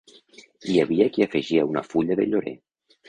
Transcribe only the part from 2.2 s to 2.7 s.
de llorer.